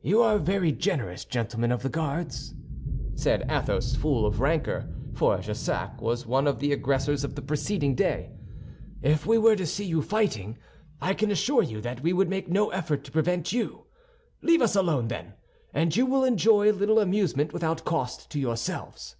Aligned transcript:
"You 0.00 0.22
are 0.22 0.38
very 0.38 0.72
generous, 0.72 1.26
gentlemen 1.26 1.70
of 1.72 1.82
the 1.82 1.90
Guards," 1.90 2.54
said 3.14 3.44
Athos, 3.50 3.94
full 3.96 4.24
of 4.24 4.40
rancor, 4.40 4.88
for 5.12 5.36
Jussac 5.42 6.00
was 6.00 6.24
one 6.24 6.46
of 6.46 6.58
the 6.58 6.72
aggressors 6.72 7.22
of 7.22 7.34
the 7.34 7.42
preceding 7.42 7.94
day. 7.94 8.32
"If 9.02 9.26
we 9.26 9.36
were 9.36 9.56
to 9.56 9.66
see 9.66 9.84
you 9.84 10.00
fighting, 10.00 10.56
I 11.02 11.12
can 11.12 11.30
assure 11.30 11.62
you 11.62 11.82
that 11.82 12.00
we 12.02 12.14
would 12.14 12.30
make 12.30 12.48
no 12.48 12.70
effort 12.70 13.04
to 13.04 13.12
prevent 13.12 13.52
you. 13.52 13.84
Leave 14.40 14.62
us 14.62 14.74
alone, 14.74 15.08
then, 15.08 15.34
and 15.74 15.94
you 15.94 16.06
will 16.06 16.24
enjoy 16.24 16.70
a 16.70 16.72
little 16.72 16.98
amusement 16.98 17.52
without 17.52 17.84
cost 17.84 18.30
to 18.30 18.40
yourselves." 18.40 19.16